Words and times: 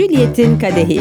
Juliet'in 0.00 0.58
Kadehi 0.58 1.00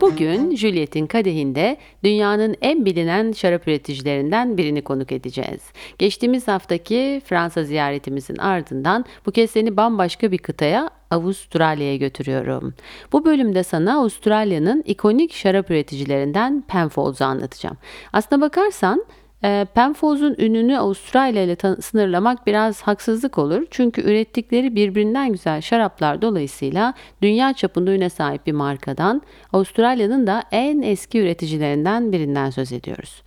Bugün 0.00 0.56
Juliet'in 0.56 1.06
kadehinde 1.06 1.76
dünyanın 2.04 2.56
en 2.62 2.84
bilinen 2.84 3.32
şarap 3.32 3.68
üreticilerinden 3.68 4.56
birini 4.56 4.82
konuk 4.82 5.12
edeceğiz. 5.12 5.60
Geçtiğimiz 5.98 6.48
haftaki 6.48 7.22
Fransa 7.24 7.64
ziyaretimizin 7.64 8.36
ardından 8.36 9.04
bu 9.26 9.30
kez 9.30 9.50
seni 9.50 9.76
bambaşka 9.76 10.32
bir 10.32 10.38
kıtaya 10.38 10.90
Avustralya'ya 11.10 11.96
götürüyorum. 11.96 12.74
Bu 13.12 13.24
bölümde 13.24 13.62
sana 13.62 13.98
Avustralya'nın 13.98 14.82
ikonik 14.86 15.32
şarap 15.32 15.70
üreticilerinden 15.70 16.64
Penfolds'u 16.68 17.24
anlatacağım. 17.24 17.76
Aslına 18.12 18.40
bakarsan 18.40 19.04
e, 19.44 19.66
Penfolds'un 19.74 20.34
ününü 20.38 20.78
Avustralya 20.78 21.42
ile 21.42 21.56
sınırlamak 21.80 22.46
biraz 22.46 22.82
haksızlık 22.82 23.38
olur. 23.38 23.62
Çünkü 23.70 24.02
ürettikleri 24.02 24.74
birbirinden 24.74 25.32
güzel 25.32 25.60
şaraplar 25.60 26.22
dolayısıyla 26.22 26.94
dünya 27.22 27.52
çapında 27.52 27.90
üne 27.90 28.10
sahip 28.10 28.46
bir 28.46 28.52
markadan 28.52 29.22
Avustralya'nın 29.52 30.26
da 30.26 30.42
en 30.50 30.82
eski 30.82 31.18
üreticilerinden 31.20 32.12
birinden 32.12 32.50
söz 32.50 32.72
ediyoruz. 32.72 33.22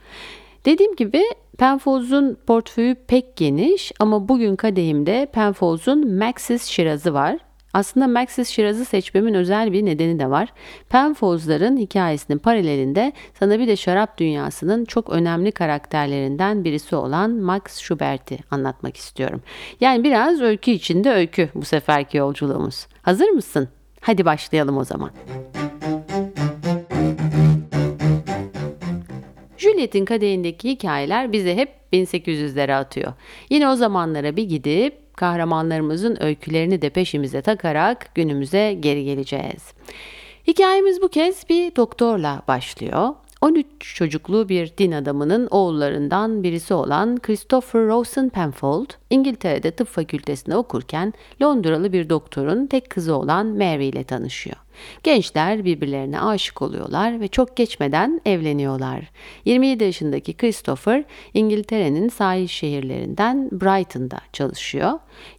Dediğim 0.65 0.95
gibi 0.95 1.23
Penfolds'un 1.57 2.37
portföyü 2.47 2.95
pek 2.95 3.35
geniş 3.35 3.91
ama 3.99 4.27
bugün 4.27 4.55
kadehimde 4.55 5.27
Penfolds'un 5.33 6.13
Maxis 6.17 6.65
Şirazı 6.65 7.13
var. 7.13 7.37
Aslında 7.73 8.07
Maxis 8.07 8.49
Şiraz'ı 8.49 8.85
seçmemin 8.85 9.33
özel 9.33 9.73
bir 9.73 9.85
nedeni 9.85 10.19
de 10.19 10.29
var. 10.29 10.53
Penfolds'ların 10.89 11.77
hikayesinin 11.77 12.37
paralelinde 12.37 13.13
sana 13.39 13.59
bir 13.59 13.67
de 13.67 13.75
şarap 13.75 14.17
dünyasının 14.17 14.85
çok 14.85 15.09
önemli 15.09 15.51
karakterlerinden 15.51 16.63
birisi 16.63 16.95
olan 16.95 17.31
Max 17.31 17.61
Schubert'i 17.79 18.39
anlatmak 18.51 18.97
istiyorum. 18.97 19.41
Yani 19.81 20.03
biraz 20.03 20.41
öykü 20.41 20.71
içinde 20.71 21.11
öykü 21.11 21.49
bu 21.55 21.65
seferki 21.65 22.17
yolculuğumuz. 22.17 22.87
Hazır 23.01 23.29
mısın? 23.29 23.69
Hadi 24.01 24.25
başlayalım 24.25 24.77
o 24.77 24.83
zaman. 24.83 25.11
Juliet'in 29.57 30.05
kadehindeki 30.05 30.69
hikayeler 30.69 31.31
bize 31.31 31.55
hep 31.55 31.69
1800'lere 31.93 32.73
atıyor. 32.73 33.13
Yine 33.49 33.69
o 33.69 33.75
zamanlara 33.75 34.35
bir 34.35 34.43
gidip 34.43 35.08
kahramanlarımızın 35.19 36.23
öykülerini 36.23 36.81
de 36.81 36.89
peşimize 36.89 37.41
takarak 37.41 38.15
günümüze 38.15 38.73
geri 38.73 39.03
geleceğiz. 39.03 39.73
Hikayemiz 40.47 41.01
bu 41.01 41.07
kez 41.09 41.49
bir 41.49 41.75
doktorla 41.75 42.41
başlıyor. 42.47 43.09
13 43.41 43.65
çocuklu 43.95 44.49
bir 44.49 44.77
din 44.77 44.91
adamının 44.91 45.47
oğullarından 45.51 46.43
birisi 46.43 46.73
olan 46.73 47.17
Christopher 47.17 47.87
Rawson 47.87 48.29
Penfold, 48.29 48.89
İngiltere'de 49.09 49.71
tıp 49.71 49.87
fakültesinde 49.87 50.57
okurken 50.57 51.13
Londralı 51.41 51.93
bir 51.93 52.09
doktorun 52.09 52.67
tek 52.67 52.89
kızı 52.89 53.15
olan 53.15 53.47
Mary 53.47 53.87
ile 53.89 54.03
tanışıyor. 54.03 54.57
Gençler 55.03 55.65
birbirlerine 55.65 56.21
aşık 56.21 56.61
oluyorlar 56.61 57.19
ve 57.19 57.27
çok 57.27 57.57
geçmeden 57.57 58.21
evleniyorlar. 58.25 59.11
27 59.45 59.83
yaşındaki 59.83 60.33
Christopher 60.33 61.03
İngiltere'nin 61.33 62.09
sahil 62.09 62.47
şehirlerinden 62.47 63.49
Brighton'da 63.51 64.19
çalışıyor. 64.33 64.91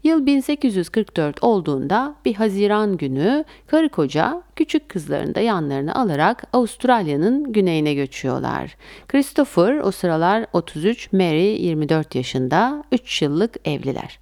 Yıl 0.05 0.27
1844 0.27 1.45
olduğunda 1.45 2.15
bir 2.25 2.35
Haziran 2.35 2.97
günü 2.97 3.45
karı 3.67 3.89
koca 3.89 4.43
küçük 4.57 4.89
kızlarını 4.89 5.35
da 5.35 5.41
yanlarına 5.41 5.95
alarak 5.95 6.45
Avustralya'nın 6.53 7.53
güneyine 7.53 7.95
göçüyorlar. 7.95 8.77
Christopher 9.09 9.79
o 9.79 9.91
sıralar 9.91 10.47
33, 10.53 11.13
Mary 11.13 11.63
24 11.67 12.15
yaşında, 12.15 12.85
3 12.93 13.23
yıllık 13.23 13.69
evliler. 13.69 14.19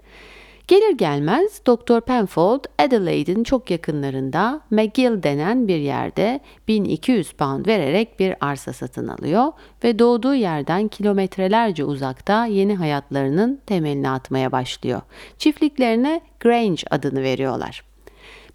Gelir 0.69 0.91
gelmez 0.91 1.61
Dr. 1.67 2.01
Penfold 2.01 2.65
Adelaide'in 2.79 3.45
çok 3.45 3.71
yakınlarında 3.71 4.61
McGill 4.71 5.23
denen 5.23 5.69
bir 5.69 5.77
yerde 5.77 6.41
1200 6.69 7.33
pound 7.33 7.67
vererek 7.67 8.21
bir 8.21 8.35
arsa 8.41 8.73
satın 8.73 9.09
alıyor 9.09 9.53
ve 9.85 9.99
doğduğu 9.99 10.35
yerden 10.35 10.89
kilometrelerce 10.89 11.85
uzakta 11.85 12.47
yeni 12.47 12.77
hayatlarının 12.77 13.61
temelini 13.67 14.11
atmaya 14.11 14.53
başlıyor. 14.53 15.01
Çiftliklerine 15.39 16.21
Grange 16.41 16.83
adını 16.91 17.23
veriyorlar. 17.23 17.85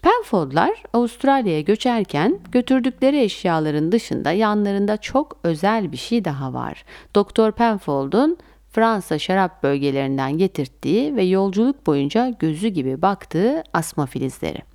Penfold'lar 0.01 0.83
Avustralya'ya 0.93 1.61
göçerken 1.61 2.39
götürdükleri 2.51 3.21
eşyaların 3.21 3.91
dışında 3.91 4.31
yanlarında 4.31 4.97
çok 4.97 5.37
özel 5.43 5.91
bir 5.91 5.97
şey 5.97 6.25
daha 6.25 6.53
var. 6.53 6.85
Dr. 7.15 7.51
Penfold'un 7.51 8.37
Fransa 8.73 9.19
şarap 9.19 9.63
bölgelerinden 9.63 10.37
getirttiği 10.37 11.15
ve 11.15 11.23
yolculuk 11.23 11.87
boyunca 11.87 12.29
gözü 12.39 12.67
gibi 12.67 13.01
baktığı 13.01 13.63
asma 13.73 14.05
filizleri. 14.05 14.72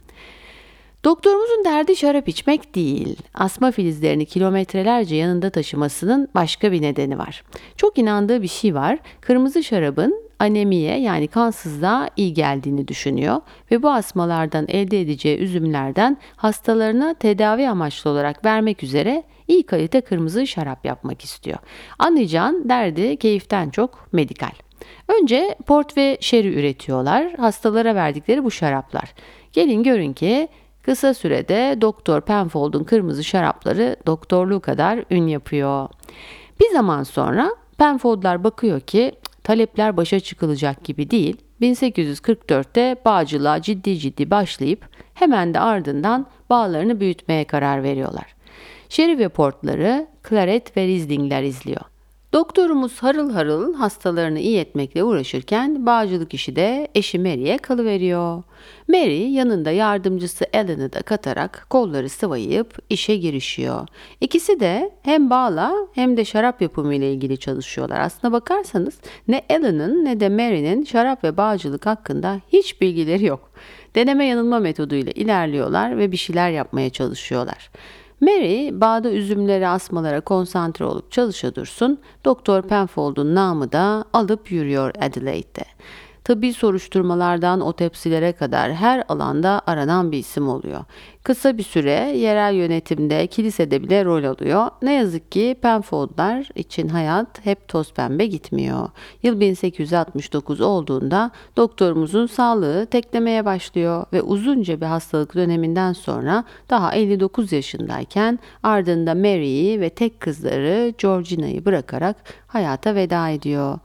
Doktorumuzun 1.04 1.64
derdi 1.64 1.96
şarap 1.96 2.28
içmek 2.28 2.74
değil, 2.74 3.16
asma 3.34 3.70
filizlerini 3.70 4.26
kilometrelerce 4.26 5.16
yanında 5.16 5.50
taşımasının 5.50 6.28
başka 6.34 6.72
bir 6.72 6.82
nedeni 6.82 7.18
var. 7.18 7.44
Çok 7.76 7.98
inandığı 7.98 8.42
bir 8.42 8.48
şey 8.48 8.74
var, 8.74 8.98
kırmızı 9.20 9.64
şarabın 9.64 10.28
anemiye 10.38 11.00
yani 11.00 11.28
kansızlığa 11.28 12.10
iyi 12.16 12.34
geldiğini 12.34 12.88
düşünüyor 12.88 13.40
ve 13.70 13.82
bu 13.82 13.90
asmalardan 13.90 14.66
elde 14.68 15.00
edeceği 15.00 15.38
üzümlerden 15.38 16.16
hastalarına 16.36 17.14
tedavi 17.14 17.68
amaçlı 17.68 18.10
olarak 18.10 18.44
vermek 18.44 18.82
üzere 18.82 19.22
iyi 19.48 19.62
kalite 19.62 20.00
kırmızı 20.00 20.46
şarap 20.46 20.84
yapmak 20.84 21.24
istiyor. 21.24 21.58
Anlayacağın 21.98 22.68
derdi 22.68 23.16
keyiften 23.16 23.70
çok 23.70 24.08
medikal. 24.12 24.52
Önce 25.08 25.54
port 25.66 25.96
ve 25.96 26.18
şeri 26.20 26.54
üretiyorlar. 26.54 27.32
Hastalara 27.32 27.94
verdikleri 27.94 28.44
bu 28.44 28.50
şaraplar. 28.50 29.14
Gelin 29.52 29.82
görün 29.82 30.12
ki 30.12 30.48
kısa 30.88 31.14
sürede 31.14 31.78
Doktor 31.80 32.20
Penfold'un 32.20 32.84
kırmızı 32.84 33.24
şarapları 33.24 33.96
doktorluğu 34.06 34.60
kadar 34.60 35.04
ün 35.10 35.26
yapıyor. 35.26 35.88
Bir 36.60 36.70
zaman 36.70 37.02
sonra 37.02 37.50
Penfold'lar 37.78 38.44
bakıyor 38.44 38.80
ki 38.80 39.12
talepler 39.44 39.96
başa 39.96 40.20
çıkılacak 40.20 40.84
gibi 40.84 41.10
değil. 41.10 41.36
1844'te 41.60 42.96
bağcılığa 43.04 43.62
ciddi 43.62 43.98
ciddi 43.98 44.30
başlayıp 44.30 44.88
hemen 45.14 45.54
de 45.54 45.60
ardından 45.60 46.26
bağlarını 46.50 47.00
büyütmeye 47.00 47.44
karar 47.44 47.82
veriyorlar. 47.82 48.34
Sherry 48.88 49.18
ve 49.18 49.28
portları, 49.28 50.06
Claret 50.28 50.76
ve 50.76 50.86
Riesling'ler 50.86 51.42
izliyor. 51.42 51.82
Doktorumuz 52.32 53.02
harıl 53.02 53.30
harıl 53.30 53.74
hastalarını 53.74 54.38
iyi 54.38 54.58
etmekle 54.58 55.04
uğraşırken 55.04 55.86
bağcılık 55.86 56.34
işi 56.34 56.56
de 56.56 56.88
eşi 56.94 57.18
Mary'e 57.18 57.58
kalıveriyor. 57.58 58.42
Mary 58.88 59.32
yanında 59.32 59.70
yardımcısı 59.70 60.44
Ellen'ı 60.52 60.92
da 60.92 61.02
katarak 61.02 61.66
kolları 61.70 62.08
sıvayıp 62.08 62.78
işe 62.90 63.16
girişiyor. 63.16 63.86
İkisi 64.20 64.60
de 64.60 64.90
hem 65.02 65.30
bağla 65.30 65.74
hem 65.94 66.16
de 66.16 66.24
şarap 66.24 66.62
yapımı 66.62 66.94
ile 66.94 67.12
ilgili 67.12 67.38
çalışıyorlar. 67.38 68.00
Aslına 68.00 68.32
bakarsanız 68.32 69.00
ne 69.28 69.42
Ellen'ın 69.48 70.04
ne 70.04 70.20
de 70.20 70.28
Mary'nin 70.28 70.84
şarap 70.84 71.24
ve 71.24 71.36
bağcılık 71.36 71.86
hakkında 71.86 72.40
hiç 72.52 72.80
bilgileri 72.80 73.24
yok. 73.24 73.50
Deneme 73.94 74.24
yanılma 74.24 74.58
metoduyla 74.58 75.12
ilerliyorlar 75.12 75.98
ve 75.98 76.12
bir 76.12 76.16
şeyler 76.16 76.50
yapmaya 76.50 76.90
çalışıyorlar. 76.90 77.70
Mary 78.20 78.80
bağda 78.80 79.10
üzümleri 79.10 79.68
asmalara 79.68 80.20
konsantre 80.20 80.84
olup 80.84 81.12
çalışa 81.12 81.54
dursun. 81.54 81.98
Doktor 82.24 82.62
Penfold'un 82.62 83.34
namı 83.34 83.72
da 83.72 84.04
alıp 84.12 84.52
yürüyor 84.52 84.94
Adelaide'de. 85.00 85.64
Tıbbi 86.28 86.52
soruşturmalardan 86.52 87.60
otopsilere 87.60 88.32
kadar 88.32 88.74
her 88.74 89.04
alanda 89.08 89.62
aranan 89.66 90.12
bir 90.12 90.18
isim 90.18 90.48
oluyor. 90.48 90.84
Kısa 91.22 91.58
bir 91.58 91.62
süre 91.62 92.12
yerel 92.16 92.54
yönetimde, 92.54 93.26
kilisede 93.26 93.82
bile 93.82 94.04
rol 94.04 94.24
alıyor. 94.24 94.66
Ne 94.82 94.94
yazık 94.94 95.32
ki 95.32 95.56
Penfold'lar 95.62 96.48
için 96.54 96.88
hayat 96.88 97.46
hep 97.46 97.68
toz 97.68 97.92
pembe 97.92 98.26
gitmiyor. 98.26 98.88
Yıl 99.22 99.40
1869 99.40 100.60
olduğunda 100.60 101.30
doktorumuzun 101.56 102.26
sağlığı 102.26 102.86
teklemeye 102.86 103.44
başlıyor 103.44 104.06
ve 104.12 104.22
uzunca 104.22 104.80
bir 104.80 104.86
hastalık 104.86 105.34
döneminden 105.34 105.92
sonra 105.92 106.44
daha 106.70 106.94
59 106.94 107.52
yaşındayken 107.52 108.38
ardında 108.62 109.14
Mary'i 109.14 109.80
ve 109.80 109.90
tek 109.90 110.20
kızları 110.20 110.94
Georgina'yı 110.98 111.64
bırakarak 111.64 112.16
hayata 112.46 112.94
veda 112.94 113.28
ediyor. 113.28 113.78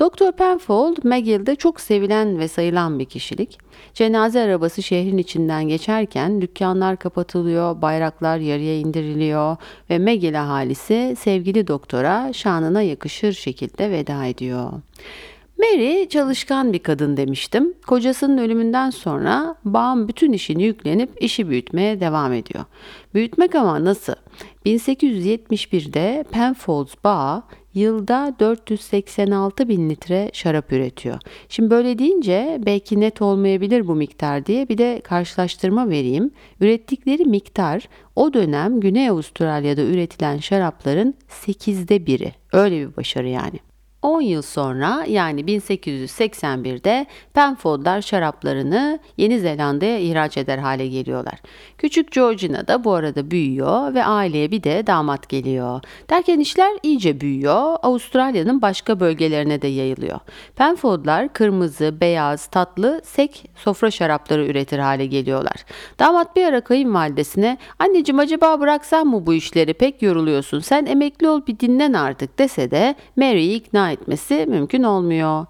Dr. 0.00 0.32
Penfold, 0.32 0.96
McGill'de 1.04 1.56
çok 1.56 1.80
sevilen 1.80 2.38
ve 2.38 2.48
sayılan 2.48 2.98
bir 2.98 3.04
kişilik. 3.04 3.58
Cenaze 3.94 4.40
arabası 4.40 4.82
şehrin 4.82 5.18
içinden 5.18 5.68
geçerken 5.68 6.40
dükkanlar 6.40 6.96
kapatılıyor, 6.96 7.82
bayraklar 7.82 8.38
yarıya 8.38 8.78
indiriliyor 8.78 9.56
ve 9.90 9.98
McGill 9.98 10.40
ahalisi 10.40 11.16
sevgili 11.18 11.66
doktora 11.66 12.32
şanına 12.32 12.82
yakışır 12.82 13.32
şekilde 13.32 13.90
veda 13.90 14.24
ediyor. 14.24 14.72
Mary 15.58 16.08
çalışkan 16.08 16.72
bir 16.72 16.78
kadın 16.78 17.16
demiştim. 17.16 17.74
Kocasının 17.86 18.38
ölümünden 18.38 18.90
sonra 18.90 19.54
bağım 19.64 20.08
bütün 20.08 20.32
işini 20.32 20.62
yüklenip 20.62 21.22
işi 21.22 21.48
büyütmeye 21.48 22.00
devam 22.00 22.32
ediyor. 22.32 22.64
Büyütmek 23.14 23.54
ama 23.54 23.84
nasıl? 23.84 24.14
1871'de 24.66 26.24
Penfolds 26.30 26.94
Bağı 27.04 27.42
yılda 27.74 28.34
486 28.40 29.68
bin 29.68 29.90
litre 29.90 30.30
şarap 30.32 30.72
üretiyor. 30.72 31.18
Şimdi 31.48 31.70
böyle 31.70 31.98
deyince 31.98 32.60
belki 32.66 33.00
net 33.00 33.22
olmayabilir 33.22 33.86
bu 33.86 33.94
miktar 33.94 34.46
diye 34.46 34.68
bir 34.68 34.78
de 34.78 35.00
karşılaştırma 35.04 35.88
vereyim. 35.90 36.30
Ürettikleri 36.60 37.24
miktar 37.24 37.88
o 38.16 38.34
dönem 38.34 38.80
Güney 38.80 39.08
Avustralya'da 39.08 39.82
üretilen 39.82 40.38
şarapların 40.38 41.14
8'de 41.28 42.06
biri. 42.06 42.32
Öyle 42.52 42.80
bir 42.80 42.96
başarı 42.96 43.28
yani. 43.28 43.58
10 44.02 44.20
yıl 44.20 44.42
sonra 44.42 45.04
yani 45.08 45.40
1881'de 45.40 47.06
Penfold'lar 47.34 48.02
şaraplarını 48.02 48.98
Yeni 49.16 49.40
Zelanda'ya 49.40 49.98
ihraç 49.98 50.36
eder 50.36 50.58
hale 50.58 50.86
geliyorlar. 50.86 51.34
Küçük 51.78 52.12
Georgina 52.12 52.68
da 52.68 52.84
bu 52.84 52.94
arada 52.94 53.30
büyüyor 53.30 53.94
ve 53.94 54.04
aileye 54.04 54.50
bir 54.50 54.62
de 54.62 54.86
damat 54.86 55.28
geliyor. 55.28 55.80
Derken 56.10 56.40
işler 56.40 56.72
iyice 56.82 57.20
büyüyor, 57.20 57.76
Avustralya'nın 57.82 58.62
başka 58.62 59.00
bölgelerine 59.00 59.62
de 59.62 59.68
yayılıyor. 59.68 60.20
Penfold'lar 60.56 61.32
kırmızı, 61.32 62.00
beyaz, 62.00 62.46
tatlı, 62.46 63.00
sek 63.04 63.50
sofra 63.56 63.90
şarapları 63.90 64.46
üretir 64.46 64.78
hale 64.78 65.06
geliyorlar. 65.06 65.64
Damat 65.98 66.36
bir 66.36 66.44
ara 66.44 66.60
kayınvalidesine 66.60 67.58
anneciğim 67.78 68.18
acaba 68.18 68.60
bıraksan 68.60 69.06
mı 69.06 69.26
bu 69.26 69.34
işleri 69.34 69.74
pek 69.74 70.02
yoruluyorsun 70.02 70.60
sen 70.60 70.86
emekli 70.86 71.28
ol 71.28 71.46
bir 71.46 71.58
dinlen 71.58 71.92
artık 71.92 72.38
dese 72.38 72.70
de 72.70 72.94
Mary'i 73.16 73.54
ikna 73.54 73.89
etmesi 73.90 74.46
mümkün 74.48 74.82
olmuyor. 74.82 75.46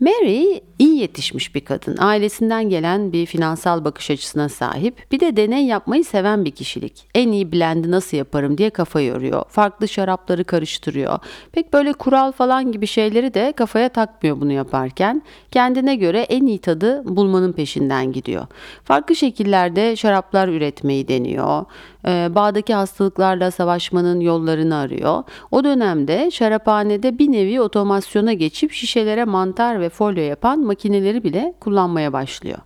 Mary 0.00 0.60
iyi 0.78 1.00
yetişmiş 1.00 1.54
bir 1.54 1.60
kadın. 1.60 1.96
Ailesinden 1.98 2.68
gelen 2.68 3.12
bir 3.12 3.26
finansal 3.26 3.84
bakış 3.84 4.10
açısına 4.10 4.48
sahip. 4.48 5.12
Bir 5.12 5.20
de 5.20 5.36
deney 5.36 5.64
yapmayı 5.66 6.04
seven 6.04 6.44
bir 6.44 6.50
kişilik. 6.50 7.04
En 7.14 7.32
iyi 7.32 7.52
blendi 7.52 7.90
nasıl 7.90 8.16
yaparım 8.16 8.58
diye 8.58 8.70
kafa 8.70 9.00
yoruyor. 9.00 9.44
Farklı 9.48 9.88
şarapları 9.88 10.44
karıştırıyor. 10.44 11.18
Pek 11.52 11.72
böyle 11.72 11.92
kural 11.92 12.32
falan 12.32 12.72
gibi 12.72 12.86
şeyleri 12.86 13.34
de 13.34 13.52
kafaya 13.56 13.88
takmıyor 13.88 14.40
bunu 14.40 14.52
yaparken. 14.52 15.22
Kendine 15.50 15.96
göre 15.96 16.20
en 16.20 16.46
iyi 16.46 16.58
tadı 16.58 17.16
bulmanın 17.16 17.52
peşinden 17.52 18.12
gidiyor. 18.12 18.46
Farklı 18.84 19.16
şekillerde 19.16 19.96
şaraplar 19.96 20.48
üretmeyi 20.48 21.08
deniyor. 21.08 21.64
Ee, 22.06 22.28
bağdaki 22.34 22.74
hastalıklarla 22.74 23.50
savaşmanın 23.50 24.20
yollarını 24.20 24.76
arıyor. 24.76 25.22
O 25.50 25.64
dönemde 25.64 26.30
şaraphanede 26.30 27.18
bir 27.18 27.32
nevi 27.32 27.60
otomasyona 27.60 28.32
geçip 28.32 28.72
şişelere 28.72 29.24
mantar 29.24 29.80
ve 29.80 29.88
folyo 29.88 30.22
yapan 30.22 30.63
makineleri 30.64 31.24
bile 31.24 31.54
kullanmaya 31.60 32.12
başlıyor. 32.12 32.58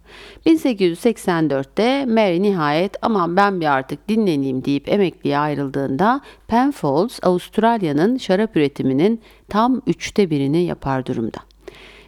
1884'te 0.47 2.07
Mary 2.07 2.43
nihayet 2.43 2.97
aman 3.03 3.37
ben 3.37 3.61
bir 3.61 3.73
artık 3.73 4.09
dinleneyim 4.09 4.65
deyip 4.65 4.89
emekliye 4.89 5.39
ayrıldığında 5.39 6.21
Penfolds 6.49 7.19
Avustralya'nın 7.23 8.17
şarap 8.17 8.57
üretiminin 8.57 9.21
tam 9.49 9.83
üçte 9.87 10.31
birini 10.31 10.65
yapar 10.65 11.07
durumda. 11.07 11.39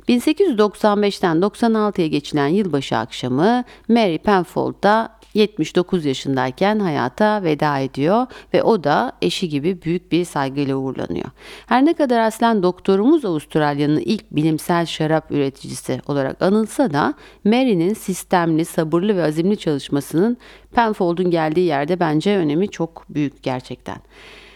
1895'ten 0.09 1.37
96'ya 1.37 2.07
geçilen 2.07 2.49
yılbaşı 2.49 2.97
akşamı 2.97 3.65
Mary 3.89 4.19
Penfold 4.19 4.83
da 4.83 5.20
79 5.35 6.05
yaşındayken 6.05 6.79
hayata 6.79 7.43
veda 7.43 7.79
ediyor 7.79 8.27
ve 8.55 8.63
o 8.63 8.85
da 8.85 9.13
eşi 9.23 9.49
gibi 9.49 9.83
büyük 9.83 10.13
bir 10.13 10.25
saygıyla 10.25 10.77
uğurlanıyor. 10.77 11.31
Her 11.67 11.85
ne 11.85 11.95
kadar 11.95 12.21
aslen 12.21 12.63
doktorumuz 12.63 13.25
Avustralya'nın 13.25 14.01
ilk 14.01 14.31
bilimsel 14.31 14.87
şarap 14.87 15.33
üreticisi 15.33 16.01
olarak 16.07 16.43
anılsa 16.43 16.93
da 16.93 17.15
Mary'nin 17.45 17.95
sistemli, 17.95 18.65
sabırlı 18.65 19.17
ve 19.17 19.25
azimli 19.25 19.57
çalışmasının 19.57 20.37
Penfold'un 20.73 21.31
geldiği 21.31 21.67
yerde 21.67 22.01
bence 22.01 22.37
önemi 22.37 22.69
çok 22.69 23.05
büyük 23.11 23.43
gerçekten. 23.43 23.97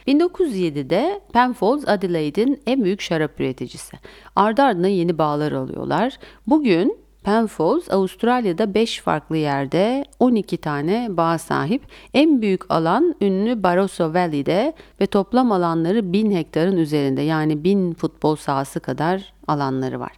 1907'de 0.06 1.20
Penfolds 1.32 1.88
Adelaide'in 1.88 2.61
en 2.67 2.85
büyük 2.85 3.00
şarap 3.00 3.41
üreticisi. 3.41 3.97
Ardı 4.37 4.62
ardına 4.62 4.88
yeni 4.88 5.19
bağlar 5.19 5.53
alıyorlar. 5.53 6.19
Bugün 6.47 7.04
Penfolds 7.25 7.91
Avustralya'da 7.91 8.75
5 8.75 9.00
farklı 9.00 9.37
yerde 9.37 10.05
12 10.19 10.56
tane 10.56 11.06
bağ 11.11 11.38
sahip. 11.38 11.82
En 12.15 12.43
büyük 12.43 12.71
alan 12.71 13.15
ünlü 13.21 13.62
Barossa 13.62 14.15
Valley'de 14.15 14.73
ve 15.00 15.06
toplam 15.06 15.53
alanları 15.53 16.12
1000 16.12 16.31
hektarın 16.31 16.76
üzerinde 16.76 17.23
yani 17.23 17.65
1000 17.65 17.94
futbol 17.94 18.37
sahası 18.37 18.81
kadar 18.81 19.32
alanları 19.49 20.00
var. 20.00 20.12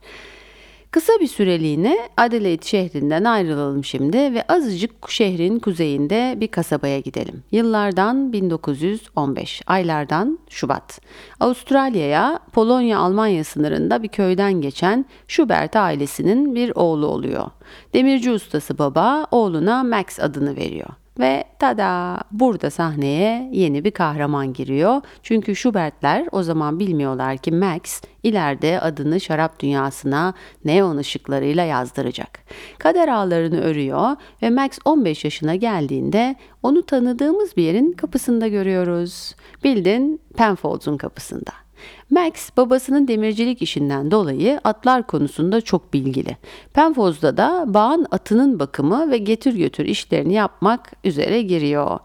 Kısa 0.90 1.12
bir 1.20 1.26
süreliğine 1.26 1.98
Adelaide 2.16 2.66
şehrinden 2.66 3.24
ayrılalım 3.24 3.84
şimdi 3.84 4.16
ve 4.16 4.44
azıcık 4.48 5.10
şehrin 5.10 5.58
kuzeyinde 5.58 6.34
bir 6.40 6.48
kasabaya 6.48 7.00
gidelim. 7.00 7.42
Yıllardan 7.52 8.32
1915, 8.32 9.62
aylardan 9.66 10.38
Şubat. 10.50 11.00
Avustralya'ya 11.40 12.40
Polonya-Almanya 12.52 13.44
sınırında 13.44 14.02
bir 14.02 14.08
köyden 14.08 14.52
geçen 14.52 15.06
Schubert 15.28 15.76
ailesinin 15.76 16.54
bir 16.54 16.72
oğlu 16.74 17.06
oluyor. 17.06 17.50
Demirci 17.94 18.32
ustası 18.32 18.78
baba 18.78 19.26
oğluna 19.30 19.84
Max 19.84 20.20
adını 20.20 20.56
veriyor. 20.56 20.88
Ve 21.18 21.44
tada 21.58 22.18
burada 22.32 22.70
sahneye 22.70 23.50
yeni 23.52 23.84
bir 23.84 23.90
kahraman 23.90 24.52
giriyor. 24.52 25.00
Çünkü 25.22 25.56
Schubertler 25.56 26.26
o 26.32 26.42
zaman 26.42 26.78
bilmiyorlar 26.78 27.38
ki 27.38 27.52
Max 27.52 28.02
ileride 28.22 28.80
adını 28.80 29.20
şarap 29.20 29.60
dünyasına 29.60 30.34
neon 30.64 30.96
ışıklarıyla 30.96 31.64
yazdıracak. 31.64 32.38
Kader 32.78 33.08
ağlarını 33.08 33.60
örüyor 33.60 34.16
ve 34.42 34.50
Max 34.50 34.78
15 34.84 35.24
yaşına 35.24 35.54
geldiğinde 35.54 36.36
onu 36.62 36.82
tanıdığımız 36.82 37.56
bir 37.56 37.62
yerin 37.62 37.92
kapısında 37.92 38.48
görüyoruz. 38.48 39.34
Bildin 39.64 40.20
Penfolds'un 40.36 40.96
kapısında. 40.96 41.65
Max 42.10 42.50
babasının 42.56 43.08
demircilik 43.08 43.62
işinden 43.62 44.10
dolayı 44.10 44.60
atlar 44.64 45.06
konusunda 45.06 45.60
çok 45.60 45.92
bilgili. 45.92 46.36
Penfolds'da 46.74 47.36
da 47.36 47.64
bağın 47.66 48.06
atının 48.10 48.58
bakımı 48.58 49.10
ve 49.10 49.18
getir 49.18 49.54
götür 49.54 49.84
işlerini 49.84 50.32
yapmak 50.34 50.92
üzere 51.04 51.42
giriyor. 51.42 51.98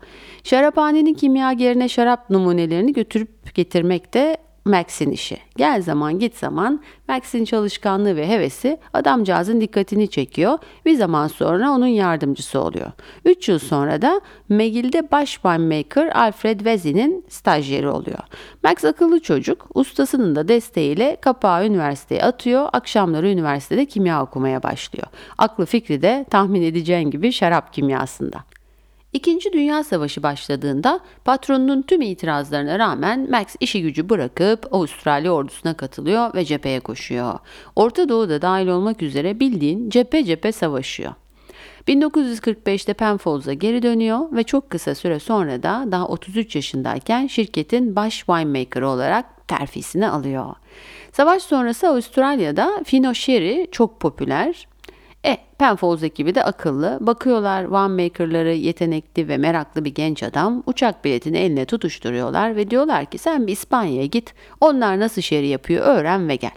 Şaraphanenin 0.43 1.13
kimyagerine 1.13 1.89
şarap 1.89 2.29
numunelerini 2.29 2.93
götürüp 2.93 3.55
getirmek 3.55 4.13
de 4.13 4.37
Max'in 4.65 5.11
işi. 5.11 5.37
Gel 5.57 5.81
zaman 5.81 6.19
git 6.19 6.37
zaman 6.37 6.81
Max'in 7.07 7.45
çalışkanlığı 7.45 8.15
ve 8.15 8.27
hevesi 8.27 8.77
adamcağızın 8.93 9.61
dikkatini 9.61 10.07
çekiyor. 10.07 10.57
Bir 10.85 10.95
zaman 10.95 11.27
sonra 11.27 11.71
onun 11.71 11.87
yardımcısı 11.87 12.61
oluyor. 12.61 12.91
3 13.25 13.49
yıl 13.49 13.59
sonra 13.59 14.01
da 14.01 14.21
McGill'de 14.49 15.11
baş 15.11 15.33
winemaker 15.33 16.07
Alfred 16.15 16.57
Wezi'nin 16.57 17.25
stajyeri 17.29 17.89
oluyor. 17.89 18.19
Max 18.63 18.85
akıllı 18.85 19.19
çocuk, 19.19 19.67
ustasının 19.73 20.35
da 20.35 20.47
desteğiyle 20.47 21.17
kapağı 21.21 21.65
üniversiteye 21.65 22.23
atıyor. 22.23 22.69
Akşamları 22.73 23.29
üniversitede 23.29 23.85
kimya 23.85 24.23
okumaya 24.23 24.63
başlıyor. 24.63 25.07
Aklı 25.37 25.65
fikri 25.65 26.01
de 26.01 26.25
tahmin 26.29 26.61
edeceğin 26.61 27.11
gibi 27.11 27.31
şarap 27.31 27.73
kimyasında. 27.73 28.43
İkinci 29.13 29.53
Dünya 29.53 29.83
Savaşı 29.83 30.23
başladığında 30.23 30.99
patronunun 31.25 31.81
tüm 31.81 32.01
itirazlarına 32.01 32.79
rağmen 32.79 33.31
Max 33.31 33.55
işi 33.59 33.81
gücü 33.81 34.09
bırakıp 34.09 34.73
Avustralya 34.73 35.31
ordusuna 35.31 35.73
katılıyor 35.73 36.33
ve 36.33 36.45
cepheye 36.45 36.79
koşuyor. 36.79 37.39
Orta 37.75 38.09
Doğu'da 38.09 38.41
dahil 38.41 38.67
olmak 38.67 39.01
üzere 39.01 39.39
bildiğin 39.39 39.89
cephe 39.89 40.23
cephe 40.23 40.51
savaşıyor. 40.51 41.13
1945'te 41.87 42.93
Penfolds'a 42.93 43.53
geri 43.53 43.83
dönüyor 43.83 44.19
ve 44.31 44.43
çok 44.43 44.69
kısa 44.69 44.95
süre 44.95 45.19
sonra 45.19 45.63
da 45.63 45.85
daha 45.91 46.07
33 46.07 46.55
yaşındayken 46.55 47.27
şirketin 47.27 47.95
baş 47.95 48.17
winemaker 48.17 48.81
olarak 48.81 49.47
terfisini 49.47 50.09
alıyor. 50.09 50.55
Savaş 51.11 51.43
sonrası 51.43 51.87
Avustralya'da 51.87 52.83
Fino 52.85 53.13
Sherry 53.13 53.67
çok 53.71 53.99
popüler 53.99 54.67
e, 55.25 55.37
Penfolds 55.59 56.03
ekibi 56.03 56.35
de 56.35 56.43
akıllı. 56.43 56.97
Bakıyorlar 57.01 57.63
winemakerları 57.63 58.53
yetenekli 58.53 59.27
ve 59.27 59.37
meraklı 59.37 59.85
bir 59.85 59.95
genç 59.95 60.23
adam. 60.23 60.63
Uçak 60.65 61.05
biletini 61.05 61.37
eline 61.37 61.65
tutuşturuyorlar 61.65 62.55
ve 62.55 62.69
diyorlar 62.69 63.05
ki 63.05 63.17
sen 63.17 63.47
bir 63.47 63.51
İspanya'ya 63.51 64.05
git. 64.05 64.33
Onlar 64.61 64.99
nasıl 64.99 65.21
şeri 65.21 65.47
yapıyor 65.47 65.85
öğren 65.85 66.29
ve 66.29 66.35
gel. 66.35 66.51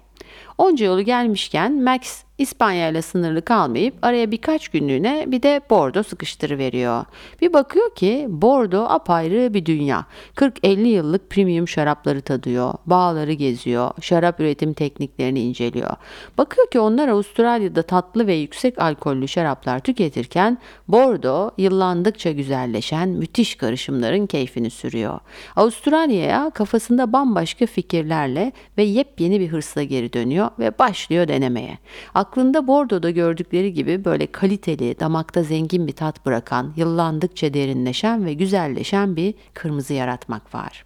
Onca 0.58 0.86
yolu 0.86 1.02
gelmişken 1.02 1.82
Max 1.82 2.23
İspanya 2.38 2.88
ile 2.88 3.02
sınırlı 3.02 3.42
kalmayıp 3.42 3.94
araya 4.02 4.30
birkaç 4.30 4.68
günlüğüne 4.68 5.24
bir 5.28 5.42
de 5.42 5.60
Bordo 5.70 6.02
sıkıştırıveriyor. 6.02 7.04
Bir 7.42 7.52
bakıyor 7.52 7.94
ki 7.94 8.26
Bordo 8.28 8.84
apayrı 8.88 9.54
bir 9.54 9.66
dünya. 9.66 10.06
40-50 10.36 10.86
yıllık 10.86 11.30
premium 11.30 11.68
şarapları 11.68 12.20
tadıyor, 12.20 12.74
bağları 12.86 13.32
geziyor, 13.32 13.90
şarap 14.00 14.40
üretim 14.40 14.72
tekniklerini 14.72 15.40
inceliyor. 15.40 15.90
Bakıyor 16.38 16.70
ki 16.70 16.80
onlar 16.80 17.08
Avustralya'da 17.08 17.82
tatlı 17.82 18.26
ve 18.26 18.34
yüksek 18.34 18.82
alkollü 18.82 19.28
şaraplar 19.28 19.78
tüketirken 19.78 20.58
Bordo 20.88 21.50
yıllandıkça 21.58 22.30
güzelleşen 22.30 23.08
müthiş 23.08 23.54
karışımların 23.54 24.26
keyfini 24.26 24.70
sürüyor. 24.70 25.18
Avustralya'ya 25.56 26.50
kafasında 26.54 27.12
bambaşka 27.12 27.66
fikirlerle 27.66 28.52
ve 28.78 28.82
yepyeni 28.82 29.40
bir 29.40 29.48
hırsla 29.48 29.82
geri 29.82 30.12
dönüyor 30.12 30.50
ve 30.58 30.78
başlıyor 30.78 31.28
denemeye. 31.28 31.78
Aklında 32.24 32.66
Bordo'da 32.66 33.10
gördükleri 33.10 33.72
gibi 33.72 34.04
böyle 34.04 34.26
kaliteli, 34.26 35.00
damakta 35.00 35.42
zengin 35.42 35.86
bir 35.86 35.92
tat 35.92 36.26
bırakan, 36.26 36.72
yıllandıkça 36.76 37.54
derinleşen 37.54 38.26
ve 38.26 38.34
güzelleşen 38.34 39.16
bir 39.16 39.34
kırmızı 39.54 39.94
yaratmak 39.94 40.54
var. 40.54 40.84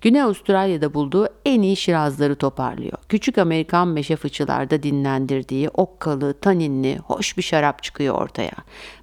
Güney 0.00 0.22
Avustralya'da 0.22 0.94
bulduğu 0.94 1.28
en 1.44 1.62
iyi 1.62 1.76
şirazları 1.76 2.34
toparlıyor. 2.34 2.98
Küçük 3.08 3.38
Amerikan 3.38 3.88
meşe 3.88 4.16
fıçılarda 4.16 4.82
dinlendirdiği 4.82 5.68
okkalı, 5.68 6.34
taninli, 6.34 6.98
hoş 6.98 7.36
bir 7.36 7.42
şarap 7.42 7.82
çıkıyor 7.82 8.14
ortaya. 8.14 8.56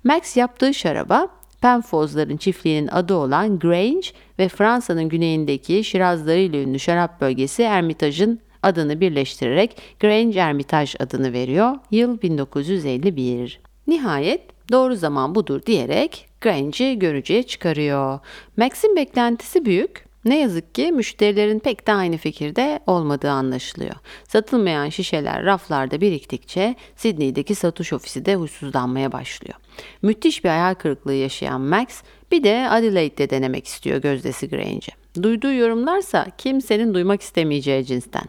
Max 0.03 0.37
yaptığı 0.37 0.73
şaraba 0.73 1.27
Penfolds'ların 1.61 2.37
çiftliğinin 2.37 2.87
adı 2.87 3.13
olan 3.13 3.59
Grange 3.59 4.07
ve 4.39 4.49
Fransa'nın 4.49 5.09
güneyindeki 5.09 5.83
şirazlarıyla 5.83 6.59
ünlü 6.59 6.79
şarap 6.79 7.21
bölgesi 7.21 7.63
Ermitage'ın 7.63 8.39
adını 8.63 9.01
birleştirerek 9.01 9.77
Grange 9.99 10.41
Hermitage 10.41 10.91
adını 10.99 11.33
veriyor. 11.33 11.75
Yıl 11.91 12.21
1951. 12.21 13.59
Nihayet 13.87 14.41
doğru 14.71 14.95
zaman 14.95 15.35
budur 15.35 15.61
diyerek 15.65 16.29
Grange'i 16.41 16.99
görücüye 16.99 17.43
çıkarıyor. 17.43 18.19
Max'in 18.57 18.95
beklentisi 18.95 19.65
büyük 19.65 20.09
ne 20.25 20.39
yazık 20.39 20.75
ki 20.75 20.91
müşterilerin 20.91 21.59
pek 21.59 21.87
de 21.87 21.93
aynı 21.93 22.17
fikirde 22.17 22.79
olmadığı 22.87 23.31
anlaşılıyor. 23.31 23.95
Satılmayan 24.27 24.89
şişeler 24.89 25.45
raflarda 25.45 26.01
biriktikçe 26.01 26.75
Sydney'deki 26.95 27.55
satış 27.55 27.93
ofisi 27.93 28.25
de 28.25 28.35
huysuzlanmaya 28.35 29.11
başlıyor. 29.11 29.55
Müthiş 30.01 30.43
bir 30.43 30.49
hayal 30.49 30.73
kırıklığı 30.73 31.13
yaşayan 31.13 31.61
Max 31.61 31.87
bir 32.31 32.43
de 32.43 32.69
Adelaide'de 32.69 33.29
denemek 33.29 33.67
istiyor 33.67 34.01
gözdesi 34.01 34.49
Grange'i. 34.49 34.98
Duyduğu 35.21 35.53
yorumlarsa 35.53 36.27
kimsenin 36.37 36.93
duymak 36.93 37.21
istemeyeceği 37.21 37.85
cinsten. 37.85 38.25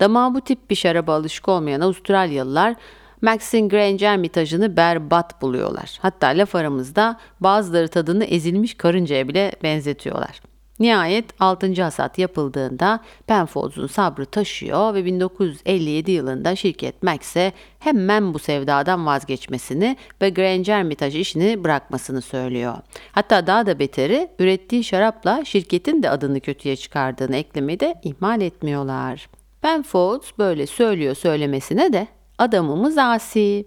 Damağı 0.00 0.34
bu 0.34 0.40
tip 0.40 0.70
bir 0.70 0.74
şaraba 0.74 1.14
alışık 1.14 1.48
olmayan 1.48 1.80
Avustralyalılar 1.80 2.74
Max'in 3.22 3.68
Grange 3.68 4.06
Hermitage'ını 4.06 4.76
berbat 4.76 5.42
buluyorlar. 5.42 5.98
Hatta 6.02 6.26
laf 6.26 6.54
aramızda 6.54 7.18
bazıları 7.40 7.88
tadını 7.88 8.24
ezilmiş 8.24 8.74
karıncaya 8.74 9.28
bile 9.28 9.52
benzetiyorlar. 9.62 10.51
Nihayet 10.82 11.24
6. 11.40 11.82
hasat 11.82 12.18
yapıldığında 12.18 13.00
Penfolds'un 13.26 13.86
sabrı 13.86 14.26
taşıyor 14.26 14.94
ve 14.94 15.04
1957 15.04 16.10
yılında 16.10 16.56
şirket 16.56 17.02
Max'e 17.02 17.52
hemen 17.78 18.34
bu 18.34 18.38
sevdadan 18.38 19.06
vazgeçmesini 19.06 19.96
ve 20.22 20.30
Grange 20.30 20.72
Hermitage 20.72 21.20
işini 21.20 21.64
bırakmasını 21.64 22.22
söylüyor. 22.22 22.74
Hatta 23.12 23.46
daha 23.46 23.66
da 23.66 23.78
beteri 23.78 24.28
ürettiği 24.38 24.84
şarapla 24.84 25.44
şirketin 25.44 26.02
de 26.02 26.10
adını 26.10 26.40
kötüye 26.40 26.76
çıkardığını 26.76 27.36
eklemeyi 27.36 27.80
de 27.80 27.94
ihmal 28.02 28.40
etmiyorlar. 28.40 29.28
Penfolds 29.60 30.30
böyle 30.38 30.66
söylüyor 30.66 31.14
söylemesine 31.14 31.92
de 31.92 32.06
adamımız 32.38 32.98
asi. 32.98 33.66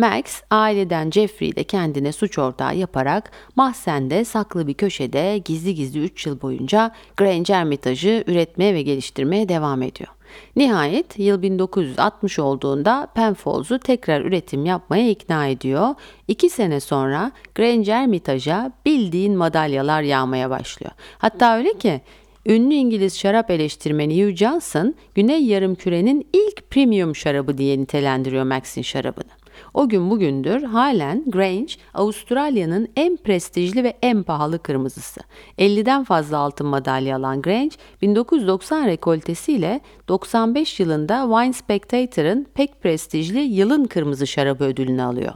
Max 0.00 0.42
aileden 0.50 1.10
Jeffrey 1.10 1.48
ile 1.48 1.64
kendine 1.64 2.12
suç 2.12 2.38
ortağı 2.38 2.76
yaparak 2.76 3.30
mahzende 3.56 4.24
saklı 4.24 4.66
bir 4.66 4.74
köşede 4.74 5.38
gizli 5.38 5.74
gizli 5.74 6.00
3 6.00 6.26
yıl 6.26 6.40
boyunca 6.40 6.92
Grange 7.16 7.54
Hermitage'ı 7.54 8.24
üretmeye 8.26 8.74
ve 8.74 8.82
geliştirmeye 8.82 9.48
devam 9.48 9.82
ediyor. 9.82 10.10
Nihayet 10.56 11.18
yıl 11.18 11.42
1960 11.42 12.38
olduğunda 12.38 13.08
Penfolds'u 13.14 13.78
tekrar 13.78 14.20
üretim 14.20 14.66
yapmaya 14.66 15.10
ikna 15.10 15.46
ediyor. 15.46 15.94
İki 16.28 16.50
sene 16.50 16.80
sonra 16.80 17.32
Grange 17.54 17.92
Hermitage'a 17.92 18.72
bildiğin 18.86 19.36
madalyalar 19.36 20.02
yağmaya 20.02 20.50
başlıyor. 20.50 20.92
Hatta 21.18 21.56
öyle 21.56 21.72
ki 21.78 22.00
Ünlü 22.46 22.74
İngiliz 22.74 23.18
şarap 23.18 23.50
eleştirmeni 23.50 24.24
Hugh 24.24 24.36
Johnson, 24.36 24.94
Güney 25.14 25.44
Yarımküre'nin 25.44 26.26
ilk 26.32 26.70
premium 26.70 27.16
şarabı 27.16 27.58
diye 27.58 27.78
nitelendiriyor 27.78 28.44
Max'in 28.44 28.82
şarabını. 28.82 29.39
O 29.74 29.88
gün 29.88 30.10
bugündür 30.10 30.62
halen 30.62 31.24
Grange 31.26 31.72
Avustralya'nın 31.94 32.88
en 32.96 33.16
prestijli 33.16 33.84
ve 33.84 33.96
en 34.02 34.22
pahalı 34.22 34.58
kırmızısı. 34.58 35.20
50'den 35.58 36.04
fazla 36.04 36.38
altın 36.38 36.66
madalya 36.66 37.16
alan 37.16 37.42
Grange 37.42 37.76
1990 38.02 38.86
rekoltesiyle 38.86 39.80
95 40.08 40.80
yılında 40.80 41.28
Wine 41.30 41.52
Spectator'ın 41.52 42.46
pek 42.54 42.82
prestijli 42.82 43.40
yılın 43.40 43.84
kırmızı 43.84 44.26
şarabı 44.26 44.64
ödülünü 44.64 45.02
alıyor. 45.02 45.34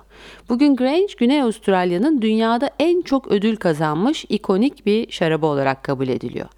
Bugün 0.49 0.77
Grange 0.77 1.15
Güney 1.19 1.43
Avustralya'nın 1.43 2.23
dünyada 2.23 2.71
en 2.79 3.03
çok 3.03 3.29
ödül 3.29 3.57
kazanmış 3.57 4.25
ikonik 4.29 4.87
bir 4.87 5.13
şarabı 5.13 5.47
olarak 5.47 5.83
kabul 5.83 6.09
ediliyor. 6.09 6.49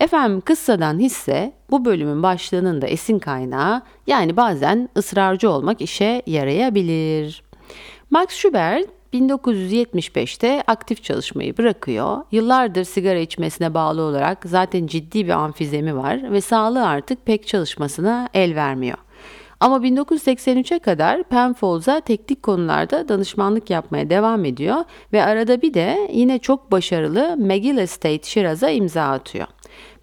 Efendim 0.00 0.40
kıssadan 0.40 0.98
hisse 0.98 1.52
bu 1.70 1.84
bölümün 1.84 2.22
başlığının 2.22 2.82
da 2.82 2.86
esin 2.86 3.18
kaynağı 3.18 3.82
yani 4.06 4.36
bazen 4.36 4.88
ısrarcı 4.96 5.50
olmak 5.50 5.80
işe 5.80 6.22
yarayabilir. 6.26 7.42
Max 8.10 8.28
Schubert 8.30 8.88
1975'te 9.14 10.62
aktif 10.66 11.04
çalışmayı 11.04 11.56
bırakıyor. 11.56 12.18
Yıllardır 12.32 12.84
sigara 12.84 13.18
içmesine 13.18 13.74
bağlı 13.74 14.02
olarak 14.02 14.38
zaten 14.44 14.86
ciddi 14.86 15.26
bir 15.26 15.30
amfizemi 15.30 15.96
var 15.96 16.32
ve 16.32 16.40
sağlığı 16.40 16.86
artık 16.86 17.26
pek 17.26 17.46
çalışmasına 17.46 18.28
el 18.34 18.54
vermiyor. 18.54 18.98
Ama 19.60 19.76
1983'e 19.76 20.78
kadar 20.78 21.22
Penfolds'a 21.22 22.00
teknik 22.00 22.42
konularda 22.42 23.08
danışmanlık 23.08 23.70
yapmaya 23.70 24.10
devam 24.10 24.44
ediyor 24.44 24.84
ve 25.12 25.24
arada 25.24 25.62
bir 25.62 25.74
de 25.74 26.08
yine 26.12 26.38
çok 26.38 26.72
başarılı 26.72 27.36
McGill 27.38 27.78
Estate 27.78 28.22
Shiraz'a 28.22 28.70
imza 28.70 29.02
atıyor. 29.02 29.46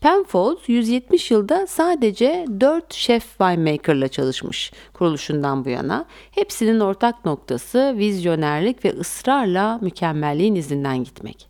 Penfolds 0.02 0.70
170 0.70 1.32
yılda 1.32 1.68
sadece 1.68 2.46
4 2.60 2.94
chef 2.94 3.24
winemaker'la 3.24 4.08
çalışmış 4.08 4.72
kuruluşundan 4.94 5.66
bu 5.66 5.70
yana. 5.70 6.06
Hepsinin 6.32 6.80
ortak 6.80 7.26
noktası 7.26 7.94
vizyonerlik 7.98 8.86
ve 8.86 8.94
ısrarla 9.00 9.80
mükemmelliğin 9.82 10.56
izinden 10.56 11.04
gitmek. 11.04 11.50